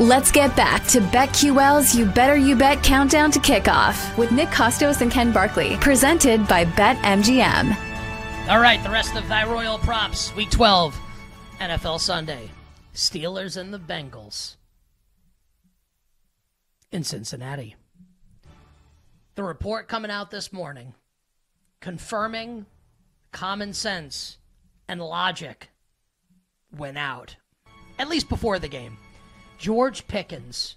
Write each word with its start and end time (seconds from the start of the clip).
Let's 0.00 0.30
get 0.30 0.54
back 0.54 0.86
to 0.88 1.00
BetQL's 1.00 1.92
You 1.92 2.06
Better 2.06 2.36
You 2.36 2.54
Bet 2.54 2.84
Countdown 2.84 3.32
to 3.32 3.40
Kickoff 3.40 4.16
with 4.16 4.30
Nick 4.30 4.46
Kostos 4.50 5.00
and 5.00 5.10
Ken 5.10 5.32
Barkley, 5.32 5.76
presented 5.78 6.46
by 6.46 6.66
BetMGM. 6.66 7.76
All 8.48 8.60
right, 8.60 8.80
the 8.84 8.90
rest 8.90 9.16
of 9.16 9.26
thy 9.26 9.44
royal 9.44 9.76
props, 9.78 10.32
week 10.36 10.50
12, 10.50 10.96
NFL 11.58 11.98
Sunday. 11.98 12.48
Steelers 12.94 13.56
and 13.56 13.74
the 13.74 13.80
Bengals 13.80 14.54
in 16.92 17.02
Cincinnati. 17.02 17.74
The 19.34 19.42
report 19.42 19.88
coming 19.88 20.12
out 20.12 20.30
this 20.30 20.52
morning 20.52 20.94
confirming 21.80 22.66
common 23.32 23.72
sense 23.72 24.38
and 24.86 25.00
logic 25.00 25.70
went 26.70 26.98
out, 26.98 27.34
at 27.98 28.08
least 28.08 28.28
before 28.28 28.60
the 28.60 28.68
game. 28.68 28.96
George 29.58 30.06
Pickens, 30.06 30.76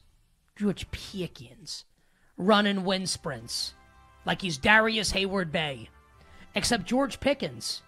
George 0.56 0.90
Pickens, 0.90 1.86
running 2.36 2.84
wind 2.84 3.08
sprints 3.10 3.76
like 4.26 4.42
he's 4.42 4.58
Darrius 4.58 5.14
Heyward-Bey. 5.14 5.88
Except 6.56 6.86
George 6.86 7.20
Pickens, 7.20 7.84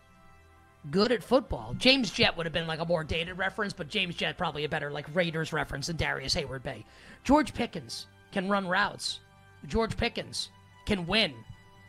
good 0.92 1.12
at 1.12 1.24
football. 1.24 1.74
James 1.80 2.12
Jett 2.12 2.38
would 2.38 2.46
have 2.46 2.54
been 2.54 2.68
like 2.68 2.80
a 2.80 2.86
more 2.86 3.04
dated 3.04 3.40
reference, 3.40 3.74
but 3.74 3.90
James 3.90 4.16
Jett 4.16 4.38
probably 4.38 4.66
a 4.66 4.70
better 4.70 4.92
like 4.92 5.14
Raiders 5.16 5.52
reference 5.52 5.88
than 5.88 5.98
Darrius 5.98 6.36
Heyward-Bey. 6.36 6.86
George 7.24 7.56
Pickens 7.56 8.06
can 8.32 8.48
run 8.48 8.68
routes. 8.68 9.20
George 9.66 9.98
Pickens 9.98 10.50
can 10.86 11.08
win 11.08 11.34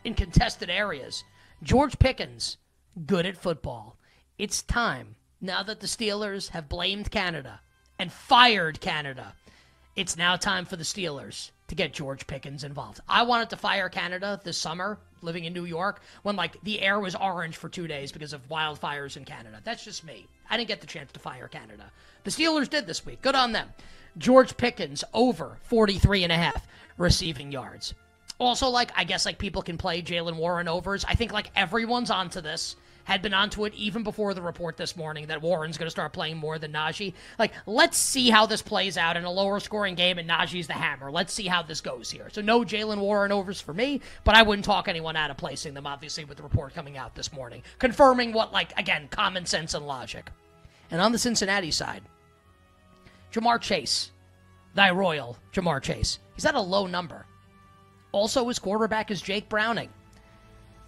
in 0.04 0.14
contested 0.14 0.70
areas. 0.70 1.24
George 1.62 1.98
Pickens, 1.98 2.56
good 3.04 3.26
at 3.26 3.36
football. 3.36 3.98
It's 4.38 4.62
time, 4.62 5.16
now 5.42 5.62
that 5.62 5.80
the 5.80 5.86
Steelers 5.86 6.48
have 6.48 6.70
blamed 6.70 7.10
Canada 7.10 7.60
and 7.98 8.12
fired 8.12 8.80
Canada, 8.80 9.34
it's 9.96 10.16
now 10.16 10.36
time 10.36 10.64
for 10.64 10.76
the 10.76 10.84
Steelers 10.84 11.50
to 11.68 11.74
get 11.74 11.92
George 11.92 12.26
Pickens 12.26 12.64
involved. 12.64 13.00
I 13.08 13.22
wanted 13.22 13.50
to 13.50 13.56
fire 13.56 13.88
Canada 13.88 14.40
this 14.44 14.58
summer, 14.58 14.98
living 15.22 15.44
in 15.44 15.52
New 15.52 15.64
York, 15.64 16.02
when 16.22 16.36
like 16.36 16.60
the 16.62 16.80
air 16.80 17.00
was 17.00 17.14
orange 17.14 17.56
for 17.56 17.68
two 17.68 17.86
days 17.86 18.12
because 18.12 18.32
of 18.32 18.48
wildfires 18.48 19.16
in 19.16 19.24
Canada. 19.24 19.60
That's 19.64 19.84
just 19.84 20.04
me. 20.04 20.26
I 20.50 20.56
didn't 20.56 20.68
get 20.68 20.80
the 20.80 20.86
chance 20.86 21.12
to 21.12 21.20
fire 21.20 21.48
Canada. 21.48 21.84
The 22.24 22.30
Steelers 22.30 22.68
did 22.68 22.86
this 22.86 23.06
week. 23.06 23.22
Good 23.22 23.34
on 23.34 23.52
them. 23.52 23.68
George 24.18 24.56
Pickens 24.56 25.04
over 25.12 25.58
43 25.64 26.24
and 26.24 26.32
a 26.32 26.36
half 26.36 26.66
receiving 26.98 27.50
yards. 27.50 27.94
Also, 28.38 28.68
like, 28.68 28.90
I 28.96 29.04
guess 29.04 29.26
like 29.26 29.38
people 29.38 29.62
can 29.62 29.78
play 29.78 30.02
Jaylen 30.02 30.36
Warren 30.36 30.68
overs. 30.68 31.04
I 31.04 31.14
think 31.14 31.32
like 31.32 31.50
everyone's 31.56 32.10
onto 32.10 32.40
this. 32.40 32.76
Had 33.04 33.20
been 33.20 33.34
onto 33.34 33.64
it 33.66 33.74
even 33.74 34.02
before 34.02 34.32
the 34.32 34.40
report 34.42 34.76
this 34.76 34.96
morning 34.96 35.26
that 35.26 35.42
Warren's 35.42 35.76
going 35.76 35.86
to 35.86 35.90
start 35.90 36.12
playing 36.12 36.38
more 36.38 36.58
than 36.58 36.72
Najee. 36.72 37.12
Like, 37.38 37.52
let's 37.66 37.98
see 37.98 38.30
how 38.30 38.46
this 38.46 38.62
plays 38.62 38.96
out 38.96 39.16
in 39.16 39.24
a 39.24 39.30
lower 39.30 39.60
scoring 39.60 39.94
game 39.94 40.18
and 40.18 40.28
Najee's 40.28 40.66
the 40.66 40.72
hammer. 40.72 41.10
Let's 41.10 41.32
see 41.32 41.46
how 41.46 41.62
this 41.62 41.82
goes 41.82 42.10
here. 42.10 42.28
So, 42.32 42.40
no 42.40 42.60
Jaylen 42.60 42.98
Warren 42.98 43.30
overs 43.30 43.60
for 43.60 43.74
me, 43.74 44.00
but 44.24 44.34
I 44.34 44.42
wouldn't 44.42 44.64
talk 44.64 44.88
anyone 44.88 45.16
out 45.16 45.30
of 45.30 45.36
placing 45.36 45.74
them, 45.74 45.86
obviously, 45.86 46.24
with 46.24 46.38
the 46.38 46.42
report 46.42 46.74
coming 46.74 46.96
out 46.96 47.14
this 47.14 47.32
morning, 47.32 47.62
confirming 47.78 48.32
what, 48.32 48.52
like, 48.52 48.72
again, 48.78 49.08
common 49.10 49.44
sense 49.44 49.74
and 49.74 49.86
logic. 49.86 50.30
And 50.90 51.00
on 51.00 51.12
the 51.12 51.18
Cincinnati 51.18 51.70
side, 51.70 52.02
Ja'Marr 53.32 53.60
Chase, 53.60 54.12
thy 54.74 54.90
royal 54.90 55.36
Ja'Marr 55.52 55.82
Chase. 55.82 56.20
He's 56.34 56.46
at 56.46 56.54
a 56.54 56.60
low 56.60 56.86
number. 56.86 57.26
Also, 58.12 58.46
his 58.48 58.58
quarterback 58.58 59.10
is 59.10 59.20
Jake 59.20 59.48
Browning. 59.48 59.90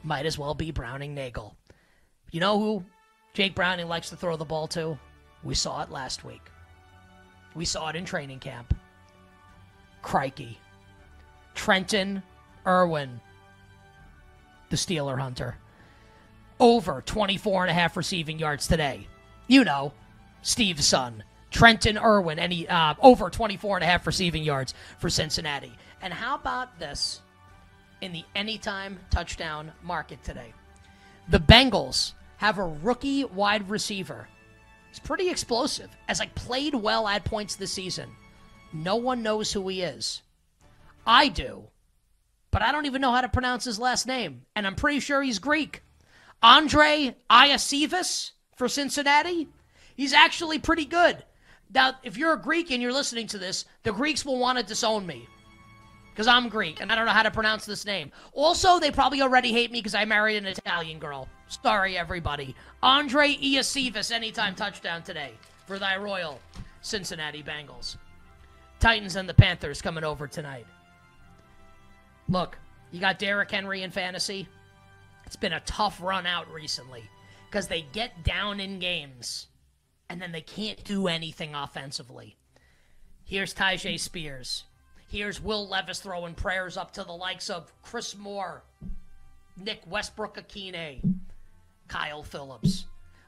Might 0.02 0.26
as 0.26 0.38
well 0.38 0.54
be 0.54 0.70
Browning 0.70 1.14
Nagle. 1.14 1.56
You 2.30 2.40
know 2.40 2.58
who 2.58 2.84
Jake 3.34 3.54
Browning 3.54 3.88
likes 3.88 4.10
to 4.10 4.16
throw 4.16 4.36
the 4.36 4.44
ball 4.44 4.66
to? 4.68 4.98
We 5.42 5.54
saw 5.54 5.82
it 5.82 5.90
last 5.90 6.24
week. 6.24 6.42
We 7.54 7.64
saw 7.64 7.88
it 7.88 7.96
in 7.96 8.04
training 8.04 8.40
camp. 8.40 8.74
Crikey. 10.02 10.58
Trenton 11.54 12.22
Irwin, 12.66 13.20
the 14.70 14.76
Steeler 14.76 15.18
Hunter. 15.18 15.56
Over 16.60 17.02
24 17.04 17.64
and 17.64 17.70
a 17.70 17.74
half 17.74 17.96
receiving 17.96 18.38
yards 18.38 18.66
today. 18.66 19.08
You 19.46 19.64
know, 19.64 19.92
Steve's 20.42 20.86
son. 20.86 21.24
Trenton 21.50 21.96
Irwin, 21.96 22.38
he 22.50 22.66
uh, 22.68 22.94
over 23.00 23.30
24 23.30 23.78
and 23.78 23.84
a 23.84 23.86
half 23.86 24.06
receiving 24.06 24.42
yards 24.42 24.74
for 24.98 25.08
Cincinnati. 25.08 25.72
And 26.02 26.12
how 26.12 26.34
about 26.34 26.78
this 26.78 27.20
in 28.00 28.12
the 28.12 28.24
anytime 28.34 28.98
touchdown 29.10 29.72
market 29.82 30.22
today? 30.22 30.52
The 31.28 31.40
Bengals 31.40 32.12
have 32.36 32.58
a 32.58 32.64
rookie 32.64 33.24
wide 33.24 33.68
receiver. 33.68 34.28
He's 34.90 35.00
pretty 35.00 35.28
explosive, 35.28 35.90
as 36.06 36.20
like 36.20 36.34
played 36.36 36.74
well 36.74 37.08
at 37.08 37.24
points 37.24 37.56
this 37.56 37.72
season. 37.72 38.10
No 38.72 38.96
one 38.96 39.22
knows 39.22 39.52
who 39.52 39.66
he 39.66 39.82
is. 39.82 40.22
I 41.04 41.28
do, 41.28 41.64
but 42.52 42.62
I 42.62 42.70
don't 42.70 42.86
even 42.86 43.00
know 43.00 43.10
how 43.10 43.22
to 43.22 43.28
pronounce 43.28 43.64
his 43.64 43.78
last 43.78 44.06
name, 44.06 44.42
and 44.54 44.66
I'm 44.66 44.76
pretty 44.76 45.00
sure 45.00 45.20
he's 45.20 45.40
Greek. 45.40 45.82
Andrei 46.42 47.16
Iosivas 47.28 48.30
for 48.54 48.68
Cincinnati. 48.68 49.48
He's 49.96 50.12
actually 50.12 50.60
pretty 50.60 50.84
good. 50.84 51.24
Now, 51.74 51.94
if 52.04 52.16
you're 52.16 52.34
a 52.34 52.40
Greek 52.40 52.70
and 52.70 52.80
you're 52.80 52.92
listening 52.92 53.26
to 53.28 53.38
this, 53.38 53.64
the 53.82 53.92
Greeks 53.92 54.24
will 54.24 54.38
want 54.38 54.58
to 54.58 54.64
disown 54.64 55.06
me 55.06 55.26
because 56.16 56.28
I'm 56.28 56.48
Greek 56.48 56.80
and 56.80 56.90
I 56.90 56.94
don't 56.94 57.04
know 57.04 57.12
how 57.12 57.24
to 57.24 57.30
pronounce 57.30 57.66
this 57.66 57.84
name. 57.84 58.10
Also, 58.32 58.80
they 58.80 58.90
probably 58.90 59.20
already 59.20 59.52
hate 59.52 59.70
me 59.70 59.80
because 59.80 59.94
I 59.94 60.06
married 60.06 60.38
an 60.38 60.46
Italian 60.46 60.98
girl. 60.98 61.28
Sorry, 61.46 61.98
everybody. 61.98 62.56
Andrei 62.82 63.36
Iosivas, 63.36 64.10
anytime 64.10 64.54
touchdown 64.54 65.02
today 65.02 65.32
for 65.66 65.78
thy 65.78 65.98
royal 65.98 66.40
Cincinnati 66.80 67.42
Bengals. 67.42 67.98
Titans 68.80 69.16
and 69.16 69.28
the 69.28 69.34
Panthers 69.34 69.82
coming 69.82 70.04
over 70.04 70.26
tonight. 70.26 70.64
Look, 72.30 72.56
you 72.92 72.98
got 72.98 73.18
Derrick 73.18 73.50
Henry 73.50 73.82
in 73.82 73.90
fantasy. 73.90 74.48
It's 75.26 75.36
been 75.36 75.52
a 75.52 75.60
tough 75.60 76.00
run 76.00 76.24
out 76.24 76.50
recently 76.50 77.02
because 77.50 77.68
they 77.68 77.82
get 77.92 78.24
down 78.24 78.58
in 78.58 78.78
games 78.78 79.48
and 80.08 80.22
then 80.22 80.32
they 80.32 80.40
can't 80.40 80.82
do 80.82 81.08
anything 81.08 81.54
offensively. 81.54 82.36
Here's 83.26 83.52
Tyjae 83.52 84.00
Spears. 84.00 84.64
Here's 85.08 85.40
Will 85.40 85.68
Levis 85.68 86.00
throwing 86.00 86.34
prayers 86.34 86.76
up 86.76 86.92
to 86.92 87.04
the 87.04 87.12
likes 87.12 87.48
of 87.48 87.72
Chris 87.82 88.16
Moore, 88.16 88.62
Nick 89.56 89.80
Westbrook-Ikhine, 89.86 91.14
Kyle 91.88 92.22
Phillips. 92.22 92.86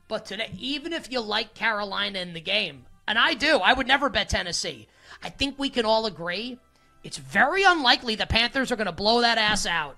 But 0.09 0.25
today, 0.25 0.51
even 0.59 0.93
if 0.93 1.11
you 1.13 1.21
like 1.21 1.55
Carolina 1.55 2.19
in 2.19 2.33
the 2.33 2.41
game, 2.41 2.87
and 3.07 3.19
I 3.19 3.35
do, 3.35 3.59
I 3.59 3.73
would 3.73 3.87
never 3.87 4.09
bet 4.09 4.29
Tennessee. 4.29 4.89
I 5.23 5.31
think 5.31 5.59
we 5.59 5.71
can 5.71 5.85
all 5.85 6.07
agree 6.07 6.59
it's 7.05 7.19
very 7.19 7.63
unlikely 7.63 8.17
the 8.17 8.27
Panthers 8.27 8.73
are 8.73 8.77
going 8.77 8.87
to 8.87 8.93
blow 8.93 9.21
that 9.21 9.39
ass 9.39 9.67
out. 9.67 9.97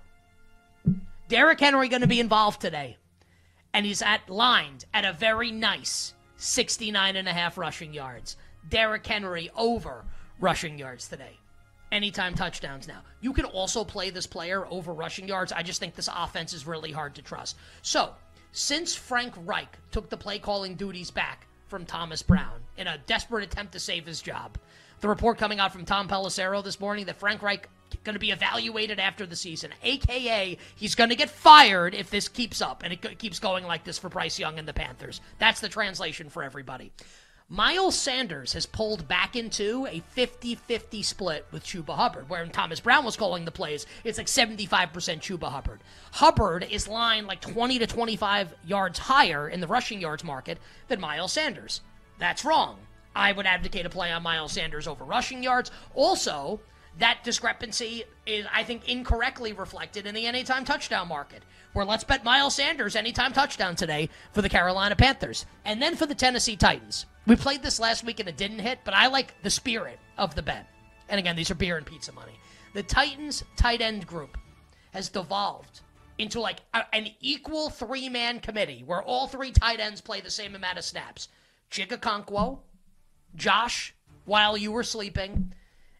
Derrick 1.27 1.59
Henry 1.59 1.87
going 1.87 2.01
to 2.01 2.07
be 2.07 2.19
involved 2.19 2.61
today. 2.61 2.97
And 3.73 3.85
he's 3.85 4.01
at 4.01 4.29
lined 4.29 4.85
at 4.93 5.05
a 5.05 5.13
very 5.13 5.51
nice 5.51 6.13
69 6.37 7.15
and 7.15 7.27
a 7.27 7.33
half 7.33 7.57
rushing 7.57 7.93
yards. 7.93 8.37
Derrick 8.69 9.05
Henry 9.05 9.49
over 9.55 10.05
rushing 10.39 10.77
yards 10.77 11.07
today. 11.07 11.37
Anytime 11.91 12.35
touchdowns 12.35 12.87
now. 12.87 13.01
You 13.19 13.33
can 13.33 13.45
also 13.45 13.83
play 13.83 14.09
this 14.09 14.27
player 14.27 14.65
over 14.67 14.93
rushing 14.93 15.27
yards. 15.27 15.51
I 15.51 15.61
just 15.61 15.79
think 15.79 15.95
this 15.95 16.09
offense 16.13 16.53
is 16.53 16.65
really 16.65 16.91
hard 16.91 17.15
to 17.15 17.21
trust. 17.21 17.57
So, 17.81 18.13
since 18.53 18.95
Frank 18.95 19.33
Reich 19.45 19.77
took 19.91 20.09
the 20.09 20.17
play 20.17 20.39
calling 20.39 20.75
duties 20.75 21.11
back 21.11 21.47
from 21.67 21.85
Thomas 21.85 22.21
Brown 22.21 22.59
in 22.77 22.87
a 22.87 22.97
desperate 23.07 23.43
attempt 23.43 23.71
to 23.73 23.79
save 23.79 24.05
his 24.05 24.21
job. 24.21 24.57
The 24.99 25.07
report 25.07 25.37
coming 25.37 25.59
out 25.59 25.71
from 25.71 25.85
Tom 25.85 26.07
Pelissero 26.07 26.63
this 26.63 26.79
morning 26.79 27.05
that 27.05 27.17
Frank 27.17 27.41
Reich 27.41 27.67
going 28.03 28.13
to 28.13 28.19
be 28.19 28.31
evaluated 28.31 28.99
after 28.99 29.25
the 29.25 29.35
season, 29.35 29.71
aka 29.83 30.57
he's 30.75 30.95
going 30.95 31.09
to 31.09 31.15
get 31.15 31.29
fired 31.29 31.93
if 31.93 32.09
this 32.09 32.27
keeps 32.27 32.61
up 32.61 32.83
and 32.83 32.93
it 32.93 33.19
keeps 33.19 33.39
going 33.39 33.65
like 33.65 33.83
this 33.83 33.97
for 33.97 34.09
Bryce 34.09 34.39
Young 34.39 34.59
and 34.59 34.67
the 34.67 34.73
Panthers. 34.73 35.21
That's 35.39 35.59
the 35.61 35.69
translation 35.69 36.29
for 36.29 36.43
everybody. 36.43 36.91
Miles 37.53 37.99
Sanders 37.99 38.53
has 38.53 38.65
pulled 38.65 39.09
back 39.09 39.35
into 39.35 39.85
a 39.87 39.99
50 39.99 40.55
50 40.55 41.03
split 41.03 41.45
with 41.51 41.65
Chuba 41.65 41.97
Hubbard, 41.97 42.29
where 42.29 42.45
Thomas 42.47 42.79
Brown 42.79 43.03
was 43.03 43.17
calling 43.17 43.43
the 43.43 43.51
plays, 43.51 43.85
it's 44.05 44.17
like 44.17 44.27
75% 44.27 44.69
Chuba 45.19 45.51
Hubbard. 45.51 45.81
Hubbard 46.13 46.65
is 46.71 46.87
lined 46.87 47.27
like 47.27 47.41
20 47.41 47.79
to 47.79 47.87
25 47.87 48.53
yards 48.65 48.99
higher 48.99 49.49
in 49.49 49.59
the 49.59 49.67
rushing 49.67 49.99
yards 49.99 50.23
market 50.23 50.59
than 50.87 51.01
Miles 51.01 51.33
Sanders. 51.33 51.81
That's 52.19 52.45
wrong. 52.45 52.77
I 53.13 53.33
would 53.33 53.45
advocate 53.45 53.85
a 53.85 53.89
play 53.89 54.13
on 54.13 54.23
Miles 54.23 54.53
Sanders 54.53 54.87
over 54.87 55.03
rushing 55.03 55.43
yards. 55.43 55.71
Also, 55.93 56.61
that 56.99 57.19
discrepancy 57.25 58.05
is, 58.25 58.45
I 58.53 58.63
think, 58.63 58.87
incorrectly 58.87 59.51
reflected 59.51 60.05
in 60.05 60.15
the 60.15 60.25
anytime 60.25 60.63
touchdown 60.63 61.09
market, 61.09 61.43
where 61.73 61.83
let's 61.83 62.05
bet 62.05 62.23
Miles 62.23 62.55
Sanders 62.55 62.95
anytime 62.95 63.33
touchdown 63.33 63.75
today 63.75 64.07
for 64.31 64.41
the 64.41 64.47
Carolina 64.47 64.95
Panthers. 64.95 65.45
And 65.65 65.81
then 65.81 65.97
for 65.97 66.05
the 66.05 66.15
Tennessee 66.15 66.55
Titans. 66.55 67.07
We 67.27 67.35
played 67.35 67.61
this 67.61 67.79
last 67.79 68.03
week 68.03 68.19
and 68.19 68.27
it 68.27 68.37
didn't 68.37 68.59
hit, 68.59 68.79
but 68.83 68.93
I 68.93 69.07
like 69.07 69.41
the 69.43 69.49
spirit 69.49 69.99
of 70.17 70.35
the 70.35 70.41
bet. 70.41 70.67
And 71.09 71.19
again, 71.19 71.35
these 71.35 71.51
are 71.51 71.55
beer 71.55 71.77
and 71.77 71.85
pizza 71.85 72.11
money. 72.11 72.33
The 72.73 72.83
Titans 72.83 73.43
tight 73.55 73.81
end 73.81 74.07
group 74.07 74.37
has 74.93 75.09
devolved 75.09 75.81
into 76.17 76.39
like 76.39 76.59
a, 76.73 76.83
an 76.93 77.07
equal 77.19 77.69
three 77.69 78.09
man 78.09 78.39
committee 78.39 78.83
where 78.85 79.01
all 79.01 79.27
three 79.27 79.51
tight 79.51 79.79
ends 79.79 80.01
play 80.01 80.21
the 80.21 80.29
same 80.29 80.55
amount 80.55 80.77
of 80.77 80.83
snaps. 80.83 81.27
Chig 81.69 81.89
Okonkwo, 81.89 82.59
Josh, 83.35 83.93
while 84.25 84.57
you 84.57 84.71
were 84.71 84.83
sleeping, 84.83 85.53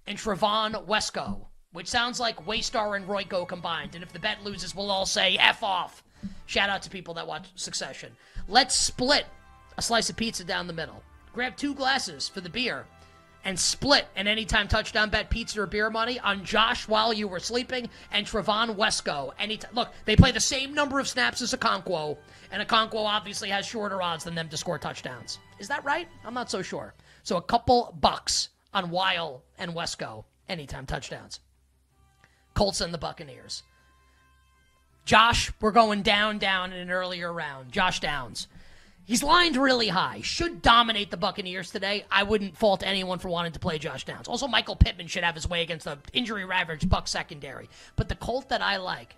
and 0.07 0.17
Trevon 0.17 0.85
Wesco, 0.85 1.45
which 1.71 1.87
sounds 1.87 2.19
like 2.19 2.45
Waystar 2.45 2.95
and 2.95 3.07
Royco 3.07 3.47
combined. 3.47 3.95
And 3.95 4.03
if 4.03 4.11
the 4.11 4.19
bet 4.19 4.43
loses, 4.43 4.75
we'll 4.75 4.91
all 4.91 5.05
say 5.05 5.37
F 5.37 5.63
off. 5.63 6.03
Shout 6.45 6.69
out 6.69 6.81
to 6.83 6.89
people 6.89 7.13
that 7.13 7.27
watch 7.27 7.47
Succession. 7.55 8.11
Let's 8.47 8.75
split 8.75 9.25
a 9.77 9.81
slice 9.81 10.09
of 10.09 10.17
pizza 10.17 10.43
down 10.43 10.67
the 10.67 10.73
middle. 10.73 11.01
Grab 11.33 11.55
two 11.55 11.73
glasses 11.73 12.27
for 12.27 12.41
the 12.41 12.49
beer 12.49 12.85
and 13.43 13.59
split 13.59 14.07
an 14.15 14.27
anytime 14.27 14.67
touchdown 14.67 15.09
bet 15.09 15.29
pizza 15.29 15.61
or 15.61 15.65
beer 15.65 15.89
money 15.89 16.19
on 16.19 16.43
Josh 16.43 16.87
while 16.87 17.11
you 17.13 17.27
were 17.27 17.39
sleeping 17.39 17.89
and 18.11 18.25
Trevon 18.25 18.75
Wesco. 18.75 19.31
Anytime. 19.39 19.71
Look, 19.73 19.89
they 20.05 20.15
play 20.15 20.31
the 20.31 20.39
same 20.39 20.73
number 20.73 20.99
of 20.99 21.07
snaps 21.07 21.41
as 21.41 21.53
Okonkwo, 21.53 22.17
and 22.51 22.67
Okonkwo 22.67 23.05
obviously 23.05 23.49
has 23.49 23.65
shorter 23.65 24.01
odds 24.01 24.23
than 24.23 24.35
them 24.35 24.49
to 24.49 24.57
score 24.57 24.77
touchdowns. 24.77 25.39
Is 25.59 25.67
that 25.69 25.83
right? 25.83 26.07
I'm 26.25 26.33
not 26.33 26.51
so 26.51 26.61
sure. 26.61 26.93
So 27.23 27.37
a 27.37 27.41
couple 27.41 27.97
bucks 27.99 28.49
on 28.73 28.89
Whyle 28.89 29.43
and 29.57 29.73
Wesco 29.73 30.23
anytime 30.49 30.85
touchdowns. 30.85 31.39
Colts 32.53 32.81
and 32.81 32.93
the 32.93 32.97
Buccaneers. 32.97 33.63
Josh, 35.05 35.51
we're 35.61 35.71
going 35.71 36.03
down, 36.03 36.37
down 36.37 36.73
in 36.73 36.79
an 36.79 36.91
earlier 36.91 37.33
round. 37.33 37.71
Josh 37.71 37.99
Downs. 37.99 38.47
He's 39.11 39.23
lined 39.23 39.57
really 39.57 39.89
high. 39.89 40.21
Should 40.21 40.61
dominate 40.61 41.11
the 41.11 41.17
Buccaneers 41.17 41.69
today. 41.69 42.05
I 42.09 42.23
wouldn't 42.23 42.55
fault 42.55 42.81
anyone 42.81 43.19
for 43.19 43.27
wanting 43.27 43.51
to 43.51 43.59
play 43.59 43.77
Josh 43.77 44.05
Downs. 44.05 44.29
Also, 44.29 44.47
Michael 44.47 44.77
Pittman 44.77 45.07
should 45.07 45.25
have 45.25 45.35
his 45.35 45.49
way 45.49 45.63
against 45.63 45.83
the 45.83 45.97
injury 46.13 46.45
ravaged 46.45 46.87
Buck 46.87 47.09
secondary. 47.09 47.67
But 47.97 48.07
the 48.07 48.15
Colt 48.15 48.47
that 48.47 48.61
I 48.61 48.77
like, 48.77 49.17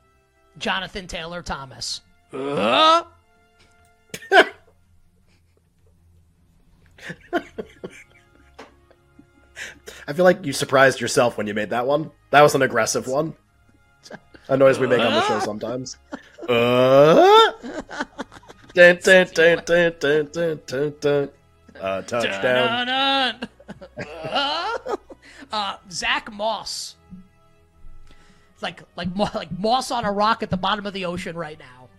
Jonathan 0.58 1.06
Taylor 1.06 1.44
Thomas. 1.44 2.02
Uh? 2.34 3.04
I 10.08 10.14
feel 10.16 10.26
like 10.26 10.44
you 10.44 10.54
surprised 10.54 11.02
yourself 11.02 11.38
when 11.38 11.46
you 11.46 11.54
made 11.54 11.70
that 11.70 11.86
one. 11.86 12.10
That 12.32 12.42
was 12.42 12.56
an 12.56 12.64
aggressive 12.64 13.06
one. 13.06 13.36
A 14.48 14.58
noise 14.58 14.80
we 14.80 14.88
make 14.88 15.02
on 15.02 15.14
the 15.14 15.22
show 15.28 15.38
sometimes. 15.38 15.98
Uh, 16.50 17.54
dun, 18.74 19.00
dun, 19.04 19.28
dun, 19.34 19.62
dun, 19.66 19.94
dun, 20.00 20.30
dun, 20.32 20.62
dun, 20.66 20.94
dun. 21.00 21.30
Uh, 21.80 22.02
touchdown. 22.04 23.50
uh, 25.52 25.78
Zack 25.92 26.32
Moss. 26.32 26.96
Like 28.62 28.84
like 28.96 29.10
like 29.18 29.60
moss 29.60 29.92
on 29.92 30.06
a 30.06 30.12
rock 30.12 30.42
at 30.42 30.50
the 30.50 30.58
bottom 30.58 30.86
of 30.86 30.94
the 30.94 31.06
ocean 31.06 31.36
right 31.36 31.60
now. 31.60 31.90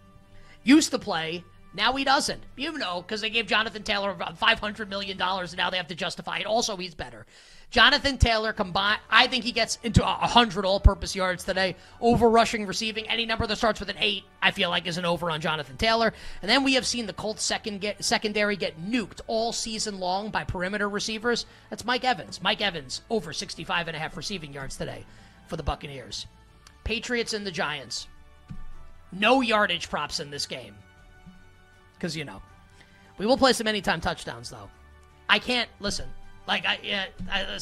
Used 0.62 0.90
to 0.92 0.98
play 0.98 1.44
now 1.74 1.92
he 1.94 2.04
doesn't. 2.04 2.42
You 2.56 2.72
know, 2.78 3.02
because 3.02 3.20
they 3.20 3.30
gave 3.30 3.46
Jonathan 3.46 3.82
Taylor 3.82 4.10
about 4.10 4.38
$500 4.38 4.88
million 4.88 5.20
and 5.20 5.56
now 5.56 5.70
they 5.70 5.76
have 5.76 5.88
to 5.88 5.94
justify 5.94 6.38
it. 6.38 6.46
Also, 6.46 6.76
he's 6.76 6.94
better. 6.94 7.26
Jonathan 7.70 8.18
Taylor 8.18 8.52
combined, 8.52 9.00
I 9.10 9.26
think 9.26 9.44
he 9.44 9.52
gets 9.52 9.78
into 9.82 10.02
100 10.02 10.64
all 10.64 10.78
purpose 10.80 11.16
yards 11.16 11.44
today. 11.44 11.76
Over 12.00 12.28
rushing, 12.28 12.66
receiving, 12.66 13.08
any 13.08 13.26
number 13.26 13.46
that 13.46 13.56
starts 13.56 13.80
with 13.80 13.90
an 13.90 13.96
8, 13.98 14.22
I 14.40 14.50
feel 14.52 14.70
like 14.70 14.86
is 14.86 14.98
an 14.98 15.04
over 15.04 15.30
on 15.30 15.40
Jonathan 15.40 15.76
Taylor. 15.76 16.12
And 16.40 16.50
then 16.50 16.62
we 16.62 16.74
have 16.74 16.86
seen 16.86 17.06
the 17.06 17.12
Colts 17.12 17.42
second 17.42 17.80
get, 17.80 18.04
secondary 18.04 18.56
get 18.56 18.80
nuked 18.80 19.20
all 19.26 19.52
season 19.52 19.98
long 19.98 20.30
by 20.30 20.44
perimeter 20.44 20.88
receivers. 20.88 21.46
That's 21.70 21.84
Mike 21.84 22.04
Evans. 22.04 22.42
Mike 22.42 22.60
Evans, 22.60 23.02
over 23.10 23.32
65 23.32 23.88
and 23.88 23.96
a 23.96 24.00
half 24.00 24.16
receiving 24.16 24.52
yards 24.52 24.76
today 24.76 25.04
for 25.48 25.56
the 25.56 25.62
Buccaneers. 25.62 26.26
Patriots 26.84 27.32
and 27.32 27.46
the 27.46 27.50
Giants. 27.50 28.06
No 29.10 29.40
yardage 29.40 29.88
props 29.88 30.20
in 30.20 30.30
this 30.30 30.46
game 30.46 30.74
because 31.94 32.16
you 32.16 32.24
know 32.24 32.42
we 33.16 33.26
will 33.26 33.36
play 33.38 33.52
some 33.52 33.66
anytime 33.66 34.00
touchdowns 34.00 34.50
though. 34.50 34.68
I 35.28 35.38
can't 35.38 35.70
listen. 35.80 36.06
Like 36.46 36.66
I, 36.66 36.78
yeah, 36.82 37.06
I, 37.30 37.42
uh, 37.42 37.58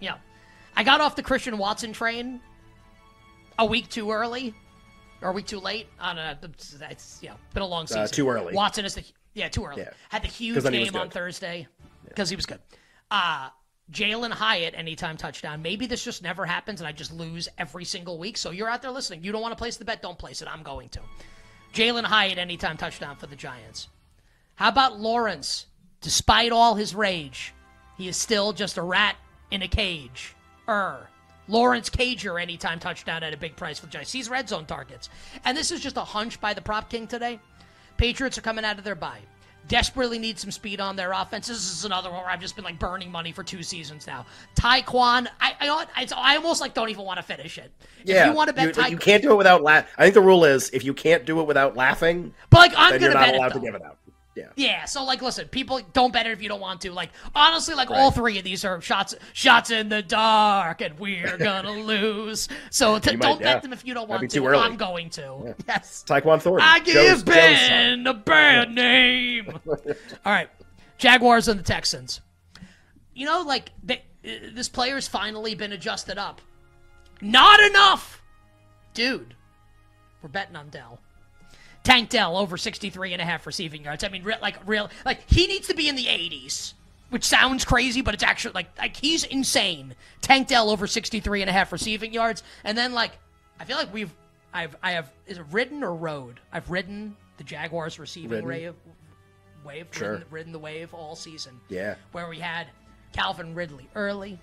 know, 0.00 0.14
I 0.76 0.84
got 0.84 1.00
off 1.00 1.16
the 1.16 1.22
Christian 1.22 1.58
Watson 1.58 1.92
train 1.92 2.40
a 3.58 3.66
week 3.66 3.88
too 3.88 4.10
early, 4.10 4.54
or 5.22 5.30
a 5.30 5.32
week 5.32 5.46
too 5.46 5.60
late. 5.60 5.88
I 6.00 6.14
don't 6.14 6.42
know. 6.42 6.50
It's 6.90 7.18
you 7.22 7.28
know 7.28 7.36
been 7.54 7.62
a 7.62 7.66
long 7.66 7.84
uh, 7.84 7.86
season. 7.86 8.02
Uh, 8.02 8.06
too 8.08 8.28
early. 8.28 8.54
Watson 8.54 8.84
is 8.84 8.94
the 8.94 9.04
yeah 9.34 9.48
too 9.48 9.64
early. 9.64 9.82
Yeah. 9.82 9.90
Had 10.08 10.22
the 10.22 10.28
huge 10.28 10.62
game 10.64 10.96
on 10.96 11.10
Thursday 11.10 11.66
because 12.08 12.30
yeah. 12.30 12.32
he 12.32 12.36
was 12.36 12.46
good. 12.46 12.60
Uh 13.10 13.50
Jalin 13.92 14.32
Hyatt 14.32 14.74
anytime 14.76 15.16
touchdown. 15.16 15.62
Maybe 15.62 15.86
this 15.86 16.02
just 16.02 16.22
never 16.22 16.44
happens 16.44 16.80
and 16.80 16.88
I 16.88 16.92
just 16.92 17.12
lose 17.12 17.48
every 17.56 17.84
single 17.84 18.18
week. 18.18 18.36
So 18.36 18.50
you're 18.50 18.68
out 18.68 18.82
there 18.82 18.90
listening. 18.90 19.22
You 19.22 19.30
don't 19.30 19.42
want 19.42 19.52
to 19.52 19.56
place 19.56 19.76
the 19.76 19.84
bet, 19.84 20.02
don't 20.02 20.18
place 20.18 20.42
it. 20.42 20.48
I'm 20.48 20.64
going 20.64 20.88
to. 20.90 21.00
Jalin 21.72 22.04
Hyatt 22.04 22.38
anytime 22.38 22.76
touchdown 22.76 23.16
for 23.16 23.26
the 23.26 23.36
Giants. 23.36 23.88
How 24.56 24.70
about 24.70 24.98
Lawrence? 24.98 25.66
Despite 26.00 26.50
all 26.50 26.74
his 26.74 26.94
rage, 26.94 27.54
he 27.96 28.08
is 28.08 28.16
still 28.16 28.52
just 28.52 28.76
a 28.76 28.82
rat 28.82 29.16
in 29.50 29.62
a 29.62 29.68
cage. 29.68 30.34
Er. 30.68 31.08
Lawrence 31.48 31.88
Cager 31.88 32.42
anytime 32.42 32.80
touchdown 32.80 33.22
at 33.22 33.32
a 33.32 33.36
big 33.36 33.54
price 33.54 33.78
for 33.78 33.86
the 33.86 33.92
Giants. 33.92 34.10
He's 34.10 34.28
red 34.28 34.48
zone 34.48 34.66
targets. 34.66 35.08
And 35.44 35.56
this 35.56 35.70
is 35.70 35.80
just 35.80 35.96
a 35.96 36.00
hunch 36.00 36.40
by 36.40 36.54
the 36.54 36.60
prop 36.60 36.90
king 36.90 37.06
today. 37.06 37.38
Patriots 37.96 38.36
are 38.36 38.42
coming 38.42 38.64
out 38.64 38.78
of 38.78 38.84
their 38.84 38.96
bye 38.96 39.20
desperately 39.68 40.18
need 40.18 40.38
some 40.38 40.50
speed 40.50 40.80
on 40.80 40.96
their 40.96 41.12
offense. 41.12 41.48
This 41.48 41.58
is 41.58 41.84
another 41.84 42.10
one 42.10 42.20
where 42.20 42.30
I've 42.30 42.40
just 42.40 42.56
been 42.56 42.64
like 42.64 42.78
burning 42.78 43.10
money 43.10 43.32
for 43.32 43.42
two 43.42 43.62
seasons 43.62 44.06
now. 44.06 44.26
Tyquan, 44.54 45.26
I 45.40 45.86
I, 45.94 46.06
I 46.16 46.36
almost 46.36 46.60
like 46.60 46.74
don't 46.74 46.88
even 46.88 47.04
want 47.04 47.18
to 47.18 47.22
finish 47.22 47.58
it. 47.58 47.72
Yeah, 48.04 48.22
if 48.22 48.30
you 48.30 48.36
want 48.36 48.48
to 48.48 48.54
bet, 48.54 48.66
you, 48.66 48.72
Ty- 48.72 48.88
you 48.88 48.96
can't 48.96 49.22
do 49.22 49.32
it 49.32 49.36
without 49.36 49.62
laugh. 49.62 49.88
I 49.98 50.04
think 50.04 50.14
the 50.14 50.20
rule 50.20 50.44
is 50.44 50.70
if 50.70 50.84
you 50.84 50.94
can't 50.94 51.24
do 51.24 51.40
it 51.40 51.46
without 51.46 51.76
laughing, 51.76 52.34
but 52.50 52.58
like 52.58 52.72
I'm 52.76 52.92
gonna 52.92 53.04
you're 53.04 53.14
not 53.14 53.26
bet 53.26 53.34
allowed 53.34 53.50
it, 53.50 53.54
to 53.54 53.60
give 53.60 53.74
it 53.74 53.82
out. 53.82 53.98
Yeah. 54.36 54.48
Yeah. 54.54 54.84
So 54.84 55.02
like, 55.02 55.22
listen, 55.22 55.48
people 55.48 55.80
don't 55.94 56.12
bet 56.12 56.26
it 56.26 56.32
if 56.32 56.42
you 56.42 56.48
don't 56.48 56.60
want 56.60 56.82
to. 56.82 56.92
Like, 56.92 57.10
honestly, 57.34 57.74
like 57.74 57.88
right. 57.88 57.98
all 57.98 58.10
three 58.10 58.38
of 58.38 58.44
these 58.44 58.64
are 58.66 58.80
shots, 58.82 59.14
shots 59.32 59.70
in 59.70 59.88
the 59.88 60.02
dark, 60.02 60.82
and 60.82 60.98
we're 60.98 61.38
gonna 61.38 61.72
lose. 61.72 62.48
So 62.70 62.98
t- 62.98 63.16
don't 63.16 63.40
bet 63.40 63.62
them 63.62 63.72
if 63.72 63.84
you 63.84 63.94
don't 63.94 64.08
want 64.08 64.30
to. 64.30 64.46
Early. 64.46 64.58
I'm 64.58 64.76
going 64.76 65.08
to. 65.10 65.42
Yeah. 65.44 65.52
Yes. 65.66 66.04
Tyquan 66.06 66.40
Thornton. 66.40 66.68
I 66.68 66.80
give 66.80 66.94
Joe's, 66.94 67.22
Ben 67.22 68.04
Joe's 68.04 68.14
a 68.14 68.18
bad 68.18 68.72
name. 68.72 69.48
all 69.66 70.32
right, 70.32 70.50
Jaguars 70.98 71.48
and 71.48 71.58
the 71.58 71.64
Texans. 71.64 72.20
You 73.14 73.24
know, 73.24 73.40
like 73.40 73.70
they, 73.82 74.02
uh, 74.24 74.52
this 74.52 74.68
player's 74.68 75.08
finally 75.08 75.54
been 75.54 75.72
adjusted 75.72 76.18
up. 76.18 76.42
Not 77.22 77.60
enough, 77.60 78.22
dude. 78.92 79.34
We're 80.20 80.28
betting 80.28 80.56
on 80.56 80.68
Dell. 80.68 81.00
Tank 81.86 82.08
Dell 82.08 82.36
over 82.36 82.56
63 82.56 83.12
and 83.12 83.22
a 83.22 83.24
half 83.24 83.46
receiving 83.46 83.84
yards. 83.84 84.02
I 84.02 84.08
mean, 84.08 84.24
re- 84.24 84.34
like 84.42 84.56
real, 84.66 84.90
like 85.04 85.30
he 85.30 85.46
needs 85.46 85.68
to 85.68 85.74
be 85.74 85.88
in 85.88 85.94
the 85.94 86.06
80s, 86.06 86.74
which 87.10 87.22
sounds 87.22 87.64
crazy, 87.64 88.00
but 88.00 88.12
it's 88.12 88.24
actually 88.24 88.54
like 88.54 88.66
like 88.76 88.96
he's 88.96 89.22
insane. 89.22 89.94
Tank 90.20 90.48
Dell 90.48 90.70
over 90.70 90.88
63 90.88 91.42
and 91.42 91.48
a 91.50 91.52
half 91.52 91.70
receiving 91.72 92.12
yards, 92.12 92.42
and 92.64 92.76
then 92.76 92.92
like 92.92 93.12
I 93.60 93.64
feel 93.64 93.76
like 93.76 93.94
we've 93.94 94.12
I've 94.52 94.74
I 94.82 94.92
have 94.92 95.12
is 95.28 95.38
it 95.38 95.44
ridden 95.52 95.84
or 95.84 95.94
rode? 95.94 96.40
I've 96.52 96.68
ridden 96.70 97.16
the 97.36 97.44
Jaguars 97.44 98.00
receiving 98.00 98.44
wave, 98.44 98.74
wave, 99.64 99.86
sure. 99.92 100.12
ridden, 100.12 100.26
ridden 100.30 100.52
the 100.52 100.58
wave 100.58 100.92
all 100.92 101.14
season. 101.14 101.60
Yeah, 101.68 101.94
where 102.10 102.28
we 102.28 102.40
had 102.40 102.66
Calvin 103.12 103.54
Ridley 103.54 103.88
early, 103.94 104.40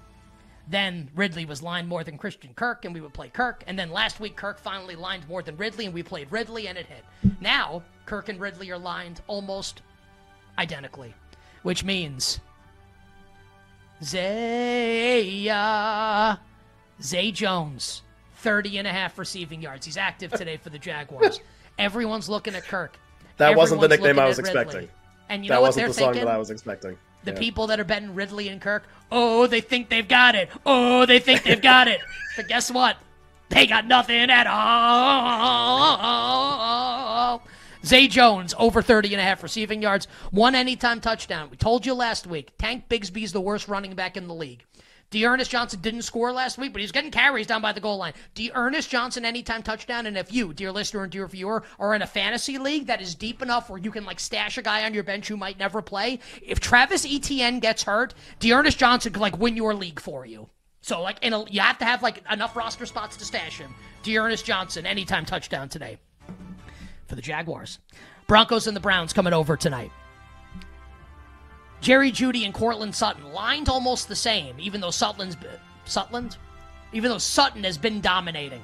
then 0.68 1.10
Ridley 1.16 1.46
was 1.46 1.62
lined 1.62 1.88
more 1.88 2.04
than 2.04 2.18
Christian 2.18 2.54
Kirk, 2.54 2.86
and 2.86 2.94
we 2.94 3.02
would 3.02 3.14
play 3.14 3.30
Kirk. 3.30 3.64
And 3.68 3.78
then 3.78 3.92
last 3.92 4.20
week, 4.20 4.36
Kirk 4.36 4.60
finally 4.60 4.96
lined 4.96 5.28
more 5.28 5.42
than 5.42 5.58
Ridley, 5.58 5.86
and 5.86 5.94
we 5.94 6.04
played 6.04 6.32
Ridley, 6.32 6.68
and 6.68 6.78
it 6.78 6.86
hit. 6.86 7.04
Now, 7.42 7.84
Kirk 8.06 8.30
and 8.30 8.40
Ridley 8.40 8.72
are 8.72 8.78
lined 8.78 9.22
almost 9.28 9.82
identically. 10.58 11.14
which 11.64 11.84
means 11.84 12.40
Zaya 14.74 16.40
Zay 17.02 17.32
Jones, 17.32 18.02
30 18.38 18.78
and 18.80 18.88
a 18.88 18.92
half 18.92 19.18
receiving 19.18 19.62
yards. 19.62 19.86
He's 19.86 19.98
active 19.98 20.32
today 20.32 20.58
for 20.58 20.70
the 20.70 20.80
Jaguars. 20.80 21.40
Everyone's 21.80 22.30
looking 22.30 22.56
at 22.56 22.64
Kirk. 22.66 22.98
That 23.38 23.56
wasn't 23.56 23.82
the 23.82 23.88
nickname 23.88 24.20
I 24.20 24.28
was 24.28 24.40
expecting. 24.40 24.88
And 25.30 25.44
you 25.44 25.50
that 25.50 25.56
know 25.56 25.62
what 25.62 25.70
wasn't 25.70 25.82
they're 25.82 25.88
the 25.88 25.94
song 25.96 26.14
thinking? 26.14 26.26
that 26.26 26.34
I 26.36 26.38
was 26.38 26.50
expecting. 26.52 26.98
The 27.24 27.32
Yeah. 27.32 27.40
people 27.40 27.68
that 27.68 27.80
are 27.80 27.84
betting 27.86 28.14
Ridley 28.16 28.50
and 28.50 28.60
Kirk, 28.62 28.84
oh, 29.12 29.48
they 29.48 29.62
think 29.62 29.90
they've 29.90 30.08
got 30.08 30.36
it. 30.36 30.50
Oh, 30.66 31.06
they 31.06 31.20
think 31.20 31.44
they've 31.44 31.62
got 31.62 31.88
it. 31.88 32.00
But 32.36 32.48
guess 32.48 32.72
what? 32.72 32.98
They 33.50 33.68
got 33.68 33.86
nothing 33.86 34.32
at 34.32 34.48
all. 36.04 37.44
Zay 37.86 38.08
Jones, 38.08 38.56
over 38.58 38.82
30 38.82 39.14
and 39.14 39.22
a 39.22 39.24
half 39.24 39.44
receiving 39.44 39.82
yards, 39.84 40.08
one 40.32 40.56
anytime 40.56 41.00
touchdown. 41.02 41.50
We 41.52 41.58
told 41.58 41.86
you 41.86 41.94
last 41.94 42.26
week, 42.26 42.58
Tank 42.58 42.86
Bigsby's 42.90 43.34
the 43.34 43.42
worst 43.42 43.68
running 43.68 43.94
back 43.94 44.18
in 44.18 44.28
the 44.28 44.34
league. 44.34 44.64
D'Ernest 45.14 45.52
Johnson 45.52 45.80
didn't 45.80 46.02
score 46.02 46.32
last 46.32 46.58
week, 46.58 46.74
but 46.74 46.82
he's 46.82 46.92
getting 46.92 47.12
carries 47.12 47.46
down 47.46 47.62
by 47.62 47.72
the 47.72 47.80
goal 47.80 47.98
line. 47.98 48.14
D'Ernest 48.34 48.90
Johnson 48.90 49.24
anytime 49.24 49.62
touchdown, 49.62 50.08
and 50.08 50.18
if 50.18 50.34
you, 50.34 50.56
dear 50.56 50.72
listener 50.72 51.04
and 51.04 51.12
dear 51.12 51.28
viewer, 51.28 51.62
are 51.78 51.94
in 51.94 52.02
a 52.02 52.08
fantasy 52.08 52.58
league 52.58 52.88
that 52.88 53.00
is 53.00 53.14
deep 53.14 53.44
enough 53.44 53.70
where 53.70 53.78
you 53.78 53.92
can 53.92 54.06
like 54.06 54.20
stash 54.20 54.58
a 54.58 54.64
guy 54.64 54.84
on 54.86 54.94
your 54.96 55.04
bench 55.04 55.28
who 55.28 55.38
might 55.38 55.60
never 55.60 55.84
play, 55.84 56.18
if 56.42 56.60
Travis 56.60 57.06
Etienne 57.06 57.60
gets 57.60 57.84
hurt, 57.84 58.16
D'Ernest 58.40 58.80
Johnson 58.80 59.14
could 59.14 59.22
like 59.22 59.38
win 59.38 59.56
your 59.56 59.76
league 59.76 60.00
for 60.00 60.26
you. 60.26 60.50
So 60.82 61.00
like, 61.04 61.20
in 61.22 61.32
a, 61.34 61.48
you 61.48 61.62
have 61.62 61.78
to 61.78 61.86
have 61.86 62.02
like 62.02 62.24
enough 62.32 62.56
roster 62.56 62.88
spots 62.88 63.16
to 63.18 63.26
stash 63.26 63.60
him. 63.60 63.76
D'Ernest 64.02 64.44
Johnson 64.44 64.88
anytime 64.88 65.26
touchdown 65.26 65.70
today 65.70 66.00
for 67.06 67.14
the 67.14 67.22
Jaguars. 67.22 67.78
Broncos 68.26 68.66
and 68.66 68.76
the 68.76 68.82
Browns 68.82 69.14
coming 69.14 69.34
over 69.34 69.56
tonight. 69.56 69.92
Jerry 71.84 72.14
Jeudy 72.14 72.46
and 72.46 72.54
Courtland 72.54 72.96
Sutton 72.96 73.34
lined 73.34 73.68
almost 73.68 74.08
the 74.08 74.16
same, 74.16 74.56
even 74.58 74.80
though 74.80 74.90
Sutton's 74.90 75.36
even 76.94 77.12
though 77.12 77.18
Sutton 77.18 77.66
has 77.66 77.78
been 77.78 78.00
dominating. 78.00 78.62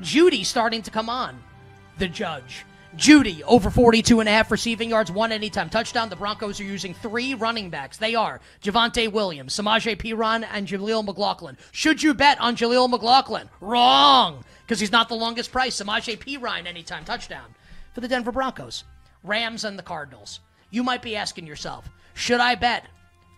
Jeudy 0.00 0.44
starting 0.44 0.82
to 0.82 0.90
come 0.90 1.08
on. 1.08 1.40
The 1.98 2.08
judge. 2.08 2.64
Jeudy 2.96 3.42
over 3.42 3.70
42 3.70 4.18
and 4.18 4.28
a 4.28 4.32
half 4.32 4.50
receiving 4.50 4.90
yards, 4.90 5.12
one 5.12 5.30
anytime 5.30 5.70
touchdown. 5.70 6.08
The 6.08 6.16
Broncos 6.16 6.58
are 6.58 6.64
using 6.64 6.94
three 6.94 7.34
running 7.34 7.70
backs. 7.70 7.96
They 7.96 8.16
are 8.16 8.40
Javonte 8.60 9.12
Williams, 9.12 9.54
Samaje 9.54 9.96
Perine, 9.96 10.44
and 10.50 10.66
Jaleel 10.66 11.04
McLaughlin. 11.04 11.56
Should 11.70 12.02
you 12.02 12.12
bet 12.12 12.40
on 12.40 12.56
Jaleel 12.56 12.90
McLaughlin? 12.90 13.48
Wrong, 13.60 14.42
because 14.62 14.80
he's 14.80 14.90
not 14.90 15.08
the 15.08 15.14
longest 15.14 15.52
price. 15.52 15.80
Samaje 15.80 16.18
Perine 16.18 16.66
anytime 16.66 17.04
touchdown 17.04 17.54
for 17.94 18.00
the 18.00 18.08
Denver 18.08 18.32
Broncos. 18.32 18.82
Rams 19.22 19.62
and 19.62 19.78
the 19.78 19.84
Cardinals. 19.84 20.40
You 20.70 20.82
might 20.82 21.02
be 21.02 21.14
asking 21.14 21.46
yourself, 21.46 21.88
should 22.18 22.40
I 22.40 22.56
bet 22.56 22.84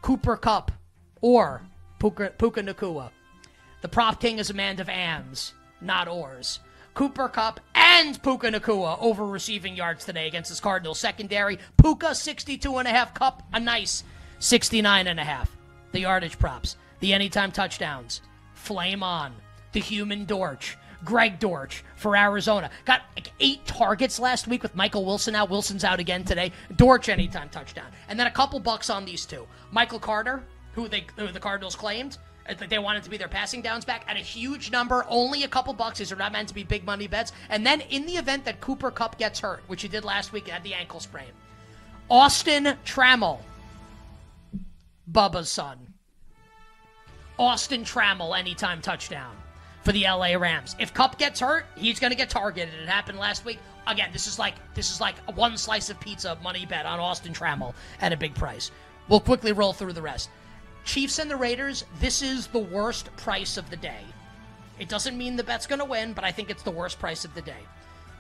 Cooper 0.00 0.38
Kupp 0.38 0.72
or 1.20 1.60
Puka, 1.98 2.32
Puka 2.38 2.62
Nacua? 2.62 3.10
The 3.82 3.88
prop 3.88 4.18
king 4.20 4.38
is 4.38 4.48
a 4.48 4.54
man 4.54 4.80
of 4.80 4.88
ands, 4.88 5.52
not 5.82 6.08
ors. 6.08 6.60
Cooper 6.94 7.28
Kupp 7.28 7.60
and 7.74 8.20
Puka 8.22 8.50
Nacua 8.50 8.96
over 8.98 9.26
receiving 9.26 9.76
yards 9.76 10.06
today 10.06 10.26
against 10.26 10.48
his 10.48 10.60
Cardinals 10.60 10.98
secondary. 10.98 11.58
Puka 11.76 12.14
62 12.14 12.78
and 12.78 12.88
a 12.88 12.90
half, 12.90 13.12
Kupp 13.12 13.42
a 13.52 13.60
nice 13.60 14.02
69 14.38 15.06
and 15.06 15.20
a 15.20 15.24
half. 15.24 15.54
The 15.92 16.00
yardage 16.00 16.38
props, 16.38 16.76
the 17.00 17.12
anytime 17.12 17.52
touchdowns. 17.52 18.22
Flame 18.54 19.02
on. 19.02 19.34
The 19.72 19.80
human 19.80 20.24
Dortch. 20.24 20.78
Greg 21.04 21.38
Dortch 21.38 21.84
for 21.96 22.16
Arizona. 22.16 22.70
Got 22.84 23.02
like 23.16 23.32
eight 23.40 23.64
targets 23.66 24.18
last 24.18 24.46
week 24.46 24.62
with 24.62 24.74
Michael 24.74 25.04
Wilson 25.04 25.34
out. 25.34 25.50
Wilson's 25.50 25.84
out 25.84 26.00
again 26.00 26.24
today. 26.24 26.52
Dortch 26.76 27.08
anytime 27.08 27.48
touchdown. 27.48 27.86
And 28.08 28.18
then 28.18 28.26
a 28.26 28.30
couple 28.30 28.60
bucks 28.60 28.90
on 28.90 29.04
these 29.04 29.24
two. 29.24 29.46
Michael 29.70 29.98
Carter, 29.98 30.42
who 30.74 30.88
they 30.88 31.06
who 31.16 31.28
the 31.28 31.40
Cardinals 31.40 31.76
claimed. 31.76 32.18
Uh, 32.48 32.54
they 32.68 32.78
wanted 32.78 33.02
to 33.02 33.10
be 33.10 33.16
their 33.16 33.28
passing 33.28 33.62
downs 33.62 33.84
back 33.84 34.04
at 34.08 34.16
a 34.16 34.20
huge 34.20 34.70
number, 34.70 35.04
only 35.08 35.44
a 35.44 35.48
couple 35.48 35.72
bucks. 35.72 35.98
These 35.98 36.10
are 36.10 36.16
not 36.16 36.32
meant 36.32 36.48
to 36.48 36.54
be 36.54 36.64
big 36.64 36.84
money 36.84 37.06
bets. 37.06 37.32
And 37.48 37.66
then 37.66 37.80
in 37.82 38.06
the 38.06 38.14
event 38.14 38.44
that 38.46 38.60
Cooper 38.60 38.90
Kupp 38.90 39.18
gets 39.18 39.40
hurt, 39.40 39.62
which 39.66 39.82
he 39.82 39.88
did 39.88 40.04
last 40.04 40.32
week, 40.32 40.52
at 40.52 40.62
the 40.62 40.74
ankle 40.74 41.00
sprain, 41.00 41.28
Austin 42.08 42.76
Trammell, 42.84 43.40
Bubba's 45.10 45.50
son, 45.50 45.78
Austin 47.38 47.84
Trammell 47.84 48.38
anytime 48.38 48.80
touchdown 48.80 49.36
for 49.82 49.92
the 49.92 50.04
LA 50.04 50.34
Rams. 50.34 50.76
If 50.78 50.92
Kupp 50.92 51.18
gets 51.18 51.40
hurt, 51.40 51.66
he's 51.76 52.00
going 52.00 52.10
to 52.10 52.16
get 52.16 52.30
targeted. 52.30 52.74
It 52.74 52.88
happened 52.88 53.18
last 53.18 53.44
week. 53.44 53.58
Again, 53.86 54.10
this 54.12 54.26
is 54.26 54.38
like 54.38 54.54
this 54.74 54.90
is 54.90 55.00
like 55.00 55.16
one 55.34 55.56
slice 55.56 55.90
of 55.90 55.98
pizza 56.00 56.36
money 56.42 56.66
bet 56.66 56.86
on 56.86 57.00
Austin 57.00 57.32
Trammell 57.32 57.74
at 58.00 58.12
a 58.12 58.16
big 58.16 58.34
price. 58.34 58.70
We'll 59.08 59.20
quickly 59.20 59.52
roll 59.52 59.72
through 59.72 59.94
the 59.94 60.02
rest. 60.02 60.30
Chiefs 60.84 61.18
and 61.18 61.30
the 61.30 61.36
Raiders, 61.36 61.84
this 61.98 62.22
is 62.22 62.46
the 62.46 62.58
worst 62.58 63.14
price 63.16 63.56
of 63.56 63.68
the 63.70 63.76
day. 63.76 64.00
It 64.78 64.88
doesn't 64.88 65.18
mean 65.18 65.36
the 65.36 65.44
bet's 65.44 65.66
going 65.66 65.78
to 65.78 65.84
win, 65.84 66.12
but 66.14 66.24
I 66.24 66.32
think 66.32 66.50
it's 66.50 66.62
the 66.62 66.70
worst 66.70 66.98
price 66.98 67.24
of 67.24 67.34
the 67.34 67.42
day. 67.42 67.62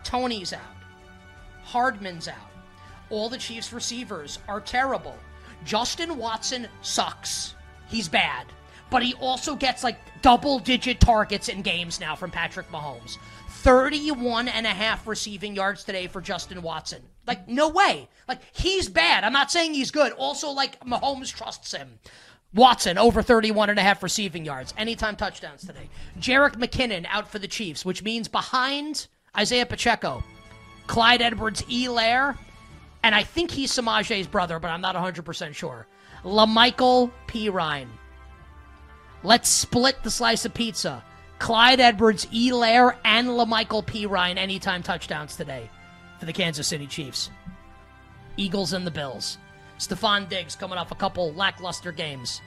Toney's 0.04 0.52
out. 0.52 0.60
Hardman's 1.64 2.28
out. 2.28 2.36
All 3.08 3.28
the 3.28 3.38
Chiefs 3.38 3.72
receivers 3.72 4.38
are 4.48 4.60
terrible. 4.60 5.16
Justin 5.64 6.16
Watson 6.16 6.68
sucks. 6.82 7.54
He's 7.88 8.08
bad. 8.08 8.46
But 8.90 9.02
he 9.02 9.14
also 9.14 9.54
gets 9.54 9.84
like 9.84 9.98
double 10.22 10.58
digit 10.58 11.00
targets 11.00 11.48
in 11.48 11.62
games 11.62 12.00
now 12.00 12.14
from 12.14 12.30
Patrick 12.30 12.70
Mahomes. 12.70 13.18
31 13.48 14.48
and 14.48 14.66
a 14.66 14.70
half 14.70 15.06
receiving 15.06 15.54
yards 15.54 15.84
today 15.84 16.06
for 16.06 16.20
Justin 16.20 16.62
Watson. 16.62 17.02
Like, 17.26 17.46
no 17.46 17.68
way. 17.68 18.08
Like, 18.26 18.40
he's 18.52 18.88
bad. 18.88 19.22
I'm 19.22 19.34
not 19.34 19.50
saying 19.50 19.74
he's 19.74 19.90
good. 19.90 20.12
Also, 20.12 20.50
like, 20.50 20.80
Mahomes 20.80 21.32
trusts 21.32 21.72
him. 21.72 21.98
Watson 22.54 22.98
over 22.98 23.22
31 23.22 23.70
and 23.70 23.78
a 23.78 23.82
half 23.82 24.02
receiving 24.02 24.44
yards. 24.44 24.74
Anytime 24.78 25.14
touchdowns 25.14 25.66
today. 25.66 25.88
Jerick 26.18 26.56
McKinnon 26.56 27.06
out 27.08 27.28
for 27.28 27.38
the 27.38 27.46
Chiefs, 27.46 27.84
which 27.84 28.02
means 28.02 28.28
behind 28.28 29.06
Isaiah 29.36 29.66
Pacheco, 29.66 30.24
Clyde 30.86 31.22
Edwards 31.22 31.62
Helaire, 31.62 32.36
and 33.02 33.14
I 33.14 33.22
think 33.22 33.50
he's 33.50 33.70
Samaje's 33.72 34.26
brother, 34.26 34.58
but 34.58 34.68
I'm 34.68 34.80
not 34.80 34.96
100% 34.96 35.54
sure. 35.54 35.86
LaMichael 36.24 37.10
P. 37.26 37.48
Ryan. 37.48 37.90
Let's 39.22 39.50
split 39.50 40.02
the 40.02 40.10
slice 40.10 40.46
of 40.46 40.54
pizza. 40.54 41.04
Clyde 41.38 41.80
Edwards, 41.80 42.26
Helaire, 42.26 42.96
and 43.04 43.28
LaMichael 43.28 43.84
P. 43.84 44.06
Ryan 44.06 44.38
anytime 44.38 44.82
touchdowns 44.82 45.36
today 45.36 45.68
for 46.18 46.26
the 46.26 46.32
Kansas 46.32 46.68
City 46.68 46.86
Chiefs. 46.86 47.30
Eagles 48.36 48.72
and 48.72 48.86
the 48.86 48.90
Bills. 48.90 49.36
Stefon 49.78 50.28
Diggs 50.28 50.56
coming 50.56 50.78
off 50.78 50.90
a 50.90 50.94
couple 50.94 51.32
lackluster 51.34 51.92
games. 51.92 52.40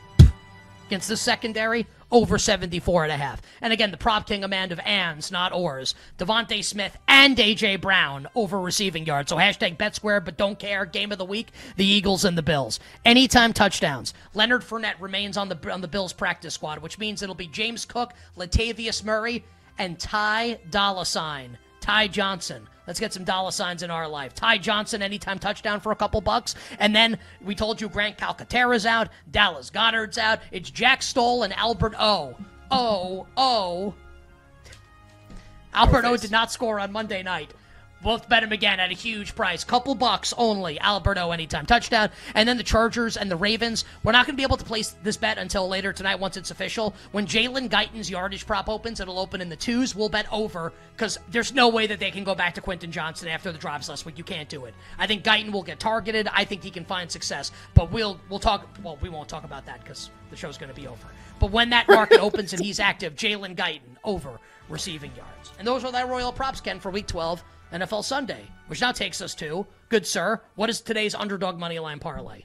Against 0.88 1.08
the 1.08 1.18
secondary, 1.18 1.88
over 2.12 2.38
74 2.38 3.04
and 3.04 3.12
a 3.12 3.18
half. 3.18 3.42
And 3.62 3.74
again, 3.74 3.92
the 3.92 3.98
prop 3.98 4.28
king, 4.28 4.44
a 4.44 4.48
man 4.48 4.72
of 4.72 4.80
ands, 4.80 5.32
not 5.32 5.52
ors. 5.52 5.96
DeVonta 6.20 6.64
Smith 6.64 6.96
and 7.08 7.40
A.J. 7.40 7.78
Brown 7.78 8.28
over 8.36 8.62
receiving 8.62 9.06
yards. 9.06 9.30
So 9.30 9.38
hashtag 9.38 9.78
bet 9.78 9.96
square, 9.96 10.22
but 10.22 10.38
don't 10.38 10.60
care. 10.60 10.86
Game 10.86 11.12
of 11.12 11.18
the 11.18 11.26
week, 11.26 11.48
the 11.76 11.86
Eagles 11.86 12.24
and 12.24 12.38
the 12.38 12.44
Bills. 12.44 12.80
Anytime 13.04 13.52
touchdowns. 13.52 14.14
Leonard 14.34 14.62
Fournette 14.62 15.02
remains 15.02 15.38
on 15.38 15.50
the 15.50 15.72
on 15.72 15.82
the 15.82 15.88
Bills 15.88 16.14
practice 16.14 16.54
squad, 16.54 16.80
which 16.80 17.00
means 17.00 17.24
it'll 17.24 17.34
be 17.34 17.48
James 17.48 17.86
Cook, 17.86 18.14
Latavius 18.38 19.04
Murray, 19.04 19.44
and 19.80 20.00
Ty 20.00 20.60
Dollar 20.70 21.06
Sign. 21.06 21.58
Ty 21.84 22.08
Johnson. 22.08 22.70
Let's 22.88 22.98
get 22.98 23.12
some 23.12 23.26
dollar 23.26 23.52
signs 23.52 23.84
in 23.84 23.92
our 23.92 24.08
life. 24.08 24.34
Ty 24.34 24.60
Johnson, 24.60 25.02
anytime 25.02 25.38
touchdown 25.38 25.82
for 25.82 25.92
a 25.92 25.96
couple 25.98 26.22
bucks. 26.22 26.56
And 26.80 26.96
then 26.96 27.20
we 27.42 27.56
told 27.56 27.82
you 27.82 27.90
Grant 27.90 28.18
Calcaterra's 28.18 28.86
out, 28.86 29.10
Dallas 29.30 29.70
Goedert's 29.70 30.18
out. 30.18 30.40
It's 30.50 30.70
Jack 30.70 31.02
Stoll 31.02 31.44
and 31.44 31.52
Albert 31.52 31.94
O. 32.00 32.38
O, 32.72 33.28
O. 33.36 33.94
Albert 35.74 36.06
O 36.06 36.16
did 36.16 36.32
not 36.32 36.54
score 36.54 36.80
on 36.80 36.94
Monday 36.94 37.22
night. 37.22 37.54
Both 38.04 38.28
bet 38.28 38.44
him 38.44 38.52
again 38.52 38.80
at 38.80 38.92
a 38.92 38.94
huge 38.94 39.34
price. 39.34 39.64
Couple 39.64 39.96
bucks 39.96 40.34
only. 40.38 40.80
Alberto 40.80 41.32
anytime 41.32 41.66
touchdown. 41.66 42.10
And 42.36 42.48
then 42.48 42.58
the 42.58 42.64
Chargers 42.64 43.16
and 43.16 43.32
the 43.32 43.36
Ravens. 43.36 43.86
We're 44.04 44.12
not 44.12 44.26
going 44.26 44.36
to 44.36 44.38
be 44.38 44.44
able 44.44 44.58
to 44.58 44.66
place 44.66 44.96
this 45.04 45.18
bet 45.18 45.38
until 45.38 45.68
later 45.68 45.94
tonight 45.94 46.20
once 46.20 46.36
it's 46.36 46.52
official. 46.52 46.94
When 47.14 47.26
Jalen 47.26 47.70
Guyton's 47.70 48.10
yardage 48.10 48.46
prop 48.46 48.68
opens, 48.68 49.00
it'll 49.00 49.20
open 49.20 49.42
in 49.42 49.50
the 49.50 49.56
twos. 49.56 49.96
We'll 49.96 50.10
bet 50.10 50.28
over 50.32 50.74
because 50.96 51.18
there's 51.32 51.54
no 51.54 51.70
way 51.70 51.88
that 51.88 52.00
they 52.00 52.12
can 52.12 52.24
go 52.24 52.36
back 52.36 52.54
to 52.56 52.62
Quentin 52.62 52.92
Johnston 52.92 53.30
after 53.30 53.52
the 53.52 53.58
drives 53.58 53.88
last 53.88 54.06
week. 54.06 54.18
You 54.18 54.24
can't 54.24 54.50
do 54.50 54.66
it. 54.66 54.74
I 55.00 55.08
think 55.08 55.24
Guyton 55.24 55.52
will 55.52 55.64
get 55.64 55.80
targeted. 55.80 56.28
I 56.32 56.44
think 56.44 56.62
he 56.64 56.72
can 56.72 56.86
find 56.86 57.10
success. 57.10 57.52
But 57.74 57.92
we'll 57.92 58.20
we'll 58.30 58.40
talk. 58.40 58.68
Well, 58.84 58.98
we 59.02 59.10
won't 59.10 59.30
talk 59.30 59.46
about 59.46 59.66
that 59.66 59.82
because 59.82 60.10
the 60.30 60.36
show's 60.36 60.58
going 60.58 60.74
to 60.74 60.80
be 60.80 60.88
over. 60.88 61.08
But 61.40 61.52
when 61.52 61.70
that 61.70 61.88
market 61.88 62.20
opens 62.22 62.54
and 62.54 62.62
he's 62.62 62.80
active, 62.80 63.16
Jalen 63.16 63.56
Guyton 63.56 63.98
over 64.04 64.40
receiving 64.70 65.12
yards. 65.16 65.52
And 65.60 65.68
those 65.68 65.84
are 65.84 65.92
thy 65.92 66.04
royal 66.04 66.32
props, 66.32 66.62
Ken, 66.62 66.80
for 66.80 66.92
Week 66.92 67.08
12. 67.08 67.44
NFL 67.74 68.04
Sunday, 68.04 68.46
which 68.68 68.82
now 68.82 68.92
takes 68.92 69.22
us 69.22 69.34
to, 69.36 69.66
good 69.90 70.06
sir, 70.06 70.40
what 70.56 70.70
is 70.70 70.80
today's 70.82 71.16
underdog 71.16 71.60
money 71.60 71.80
line 71.80 72.00
parlay? 72.00 72.44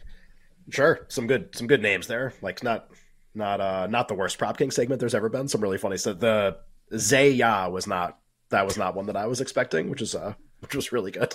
Sure, 0.70 1.06
some 1.08 1.26
good 1.26 1.54
some 1.54 1.66
good 1.66 1.82
names 1.82 2.06
there. 2.06 2.32
Like 2.42 2.62
not 2.62 2.88
not 3.34 3.60
uh 3.60 3.86
not 3.86 4.08
the 4.08 4.14
worst 4.14 4.38
prop 4.38 4.58
king 4.58 4.70
segment 4.70 5.00
there's 5.00 5.14
ever 5.14 5.28
been. 5.28 5.48
Some 5.48 5.60
really 5.60 5.78
funny 5.78 5.96
stuff. 5.96 6.18
The 6.18 6.58
Zaya 6.96 7.68
was 7.70 7.86
not 7.86 8.18
that 8.50 8.64
was 8.66 8.76
not 8.76 8.94
one 8.94 9.06
that 9.06 9.16
I 9.16 9.26
was 9.26 9.40
expecting, 9.40 9.88
which 9.90 10.02
is 10.02 10.14
uh 10.14 10.34
which 10.60 10.74
was 10.74 10.90
really 10.92 11.10
good. 11.10 11.32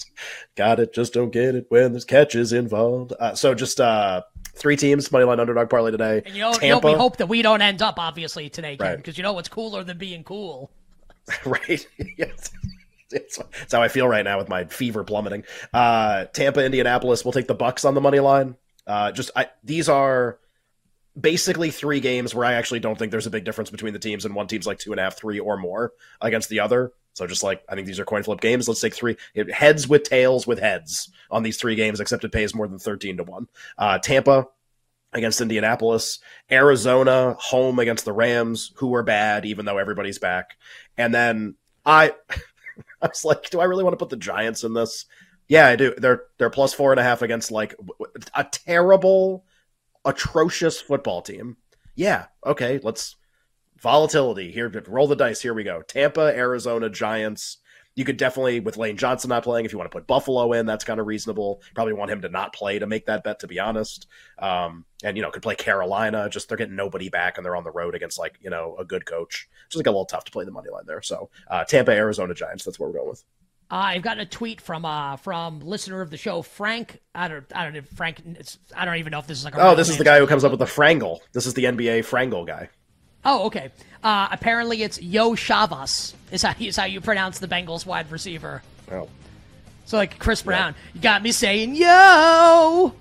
Got 0.56 0.80
it, 0.80 0.94
just 0.94 1.12
don't 1.12 1.30
get 1.32 1.54
it 1.56 1.66
when 1.70 1.92
there's 1.92 2.04
catches 2.04 2.52
involved. 2.52 3.12
Uh, 3.18 3.34
so 3.34 3.52
just 3.52 3.80
uh, 3.80 4.22
three 4.54 4.76
teams 4.76 5.10
money 5.10 5.24
line 5.24 5.40
underdog 5.40 5.68
parlay 5.68 5.90
today. 5.90 6.22
And 6.24 6.34
you 6.36 6.42
know, 6.42 6.52
you 6.62 6.68
know, 6.68 6.78
we 6.78 6.92
hope 6.92 7.16
that 7.16 7.26
we 7.26 7.42
don't 7.42 7.62
end 7.62 7.82
up 7.82 7.98
obviously 7.98 8.48
today, 8.48 8.76
Ken, 8.76 8.86
Right. 8.86 8.96
because 8.96 9.16
you 9.18 9.24
know 9.24 9.32
what's 9.32 9.48
cooler 9.48 9.82
than 9.82 9.98
being 9.98 10.22
cool. 10.22 10.70
right? 11.44 11.84
yes. 12.16 12.50
It's, 13.12 13.38
it's 13.62 13.72
how 13.72 13.82
I 13.82 13.88
feel 13.88 14.06
right 14.06 14.24
now 14.24 14.38
with 14.38 14.48
my 14.48 14.64
fever 14.64 15.04
plummeting. 15.04 15.44
Uh, 15.72 16.26
Tampa, 16.26 16.64
Indianapolis. 16.64 17.24
We'll 17.24 17.32
take 17.32 17.48
the 17.48 17.54
Bucks 17.54 17.84
on 17.84 17.94
the 17.94 18.00
money 18.00 18.20
line. 18.20 18.56
Uh, 18.86 19.12
just 19.12 19.30
I, 19.36 19.48
these 19.62 19.88
are 19.88 20.38
basically 21.20 21.70
three 21.70 22.00
games 22.00 22.34
where 22.34 22.44
I 22.44 22.54
actually 22.54 22.80
don't 22.80 22.98
think 22.98 23.10
there's 23.10 23.26
a 23.26 23.30
big 23.30 23.44
difference 23.44 23.70
between 23.70 23.92
the 23.92 23.98
teams, 23.98 24.24
and 24.24 24.34
one 24.34 24.46
team's 24.46 24.66
like 24.66 24.78
two 24.78 24.92
and 24.92 25.00
a 25.00 25.02
half, 25.02 25.16
three 25.16 25.38
or 25.38 25.56
more 25.56 25.92
against 26.20 26.48
the 26.48 26.60
other. 26.60 26.92
So 27.14 27.26
just 27.26 27.42
like 27.42 27.62
I 27.68 27.74
think 27.74 27.86
these 27.86 27.98
are 27.98 28.04
coin 28.04 28.22
flip 28.22 28.40
games. 28.40 28.68
Let's 28.68 28.80
take 28.80 28.94
three 28.94 29.16
it, 29.34 29.52
heads 29.52 29.88
with 29.88 30.04
tails 30.04 30.46
with 30.46 30.60
heads 30.60 31.10
on 31.30 31.42
these 31.42 31.58
three 31.58 31.74
games, 31.74 32.00
except 32.00 32.24
it 32.24 32.32
pays 32.32 32.54
more 32.54 32.68
than 32.68 32.78
thirteen 32.78 33.16
to 33.16 33.24
one. 33.24 33.48
Uh, 33.76 33.98
Tampa 33.98 34.46
against 35.12 35.40
Indianapolis, 35.40 36.20
Arizona 36.50 37.34
home 37.38 37.80
against 37.80 38.04
the 38.04 38.12
Rams, 38.12 38.70
who 38.76 38.94
are 38.94 39.02
bad 39.02 39.44
even 39.44 39.64
though 39.64 39.78
everybody's 39.78 40.18
back, 40.18 40.56
and 40.96 41.12
then 41.12 41.56
I. 41.84 42.14
I 43.02 43.08
was 43.08 43.24
like, 43.24 43.50
do 43.50 43.60
I 43.60 43.64
really 43.64 43.84
want 43.84 43.94
to 43.94 43.98
put 43.98 44.10
the 44.10 44.16
Giants 44.16 44.64
in 44.64 44.74
this? 44.74 45.06
Yeah, 45.48 45.66
I 45.66 45.76
do. 45.76 45.94
They're 45.96 46.24
they're 46.38 46.50
plus 46.50 46.72
four 46.72 46.92
and 46.92 47.00
a 47.00 47.02
half 47.02 47.22
against 47.22 47.50
like 47.50 47.74
a 48.34 48.44
terrible, 48.44 49.44
atrocious 50.04 50.80
football 50.80 51.22
team. 51.22 51.56
Yeah, 51.96 52.26
okay, 52.46 52.78
let's 52.82 53.16
volatility 53.80 54.52
here. 54.52 54.70
Roll 54.86 55.08
the 55.08 55.16
dice. 55.16 55.40
Here 55.40 55.54
we 55.54 55.64
go. 55.64 55.82
Tampa, 55.82 56.36
Arizona, 56.36 56.88
Giants. 56.88 57.58
You 57.96 58.04
could 58.04 58.16
definitely, 58.16 58.60
with 58.60 58.76
Lane 58.76 58.96
Johnson 58.96 59.28
not 59.28 59.42
playing, 59.42 59.64
if 59.64 59.72
you 59.72 59.78
want 59.78 59.90
to 59.90 59.94
put 59.94 60.06
Buffalo 60.06 60.52
in, 60.52 60.64
that's 60.64 60.84
kind 60.84 61.00
of 61.00 61.06
reasonable. 61.06 61.60
Probably 61.74 61.92
want 61.92 62.10
him 62.10 62.22
to 62.22 62.28
not 62.28 62.54
play 62.54 62.78
to 62.78 62.86
make 62.86 63.06
that 63.06 63.24
bet, 63.24 63.40
to 63.40 63.48
be 63.48 63.58
honest. 63.58 64.06
Um, 64.38 64.84
and 65.02 65.16
you 65.16 65.22
know, 65.22 65.30
could 65.30 65.42
play 65.42 65.56
Carolina. 65.56 66.28
Just 66.30 66.48
they're 66.48 66.56
getting 66.56 66.76
nobody 66.76 67.08
back, 67.08 67.36
and 67.36 67.44
they're 67.44 67.56
on 67.56 67.64
the 67.64 67.70
road 67.70 67.94
against 67.94 68.18
like 68.18 68.38
you 68.40 68.50
know 68.50 68.76
a 68.78 68.84
good 68.84 69.06
coach. 69.06 69.48
Just 69.68 69.76
like 69.76 69.86
a 69.86 69.90
little 69.90 70.06
tough 70.06 70.24
to 70.24 70.30
play 70.32 70.44
the 70.44 70.50
money 70.50 70.70
line 70.70 70.84
there. 70.86 71.02
So 71.02 71.30
uh, 71.48 71.64
Tampa, 71.64 71.92
Arizona, 71.92 72.34
Giants. 72.34 72.64
That's 72.64 72.78
what 72.78 72.88
we're 72.88 72.98
going 72.98 73.10
with. 73.10 73.24
I've 73.70 74.02
gotten 74.02 74.20
a 74.20 74.26
tweet 74.26 74.60
from 74.60 74.84
uh 74.84 75.16
from 75.16 75.60
listener 75.60 76.00
of 76.00 76.10
the 76.10 76.16
show 76.16 76.42
Frank. 76.42 77.00
I 77.14 77.28
don't 77.28 77.44
I 77.54 77.64
don't 77.64 77.74
know 77.74 77.82
Frank. 77.94 78.20
It's, 78.24 78.58
I 78.74 78.84
don't 78.84 78.96
even 78.96 79.12
know 79.12 79.20
if 79.20 79.26
this 79.26 79.38
is 79.38 79.44
like. 79.44 79.54
A 79.54 79.68
Oh, 79.68 79.74
this 79.74 79.88
is 79.88 79.96
the 79.96 80.04
guy 80.04 80.18
who 80.18 80.26
comes 80.26 80.42
up 80.42 80.50
with 80.50 80.58
the 80.58 80.66
Frangle. 80.66 81.20
This 81.32 81.46
is 81.46 81.54
the 81.54 81.64
NBA 81.64 82.00
Frangle 82.00 82.46
guy. 82.46 82.68
Oh, 83.24 83.46
okay. 83.46 83.70
Uh, 84.02 84.28
apparently 84.30 84.82
it's 84.82 85.00
Yo 85.00 85.32
Shavas 85.32 86.14
is 86.30 86.42
how 86.42 86.54
is 86.58 86.76
how 86.76 86.84
you 86.86 87.00
pronounce 87.00 87.38
the 87.38 87.48
Bengals 87.48 87.84
wide 87.84 88.10
receiver. 88.10 88.62
Oh, 88.90 89.08
So 89.84 89.96
like 89.98 90.18
Chris 90.18 90.42
Brown, 90.42 90.74
you 90.94 91.00
got 91.00 91.22
me 91.22 91.32
saying 91.32 91.74
yo, 91.74 92.94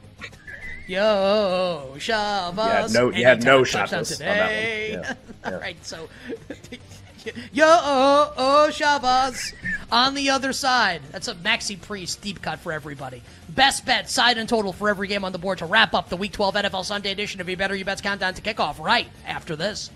yo 0.88 1.94
Shavas. 1.98 2.56
You 2.58 2.72
had 2.72 2.92
no- 2.92 3.10
you 3.12 3.26
had 3.26 3.44
no 3.44 3.62
Shavas 3.62 4.20
on 4.20 4.20
that 4.20 4.38
one. 4.42 4.52
Yeah, 4.52 5.16
yeah. 5.46 5.54
All 5.54 5.60
right, 5.60 5.86
so 5.86 6.10
yo 7.54 7.66
oh 7.66 8.68
Shavas 8.72 9.54
on 9.92 10.16
the 10.16 10.30
other 10.32 10.52
side. 10.52 11.02
That's 11.12 11.28
a 11.30 11.36
Maxi 11.36 11.80
Priest 11.80 12.22
deep 12.22 12.42
cut 12.42 12.60
for 12.60 12.74
everybody. 12.74 13.22
Best 13.48 13.86
bet, 13.86 14.10
side 14.10 14.38
and 14.38 14.50
total 14.50 14.74
for 14.74 14.90
every 14.90 15.08
game 15.08 15.24
on 15.24 15.32
the 15.32 15.38
board 15.40 15.60
to 15.60 15.66
wrap 15.66 15.94
up 15.94 16.10
the 16.10 16.18
Week 16.18 16.32
12 16.34 16.56
NFL 16.56 16.84
Sunday 16.86 17.12
edition 17.12 17.40
of 17.42 17.48
You 17.50 17.56
Better 17.58 17.76
You 17.76 17.86
Bets 17.86 18.02
Countdown 18.02 18.34
to 18.34 18.42
kickoff 18.42 18.80
right 18.84 19.08
after 19.26 19.56
this. 19.56 19.90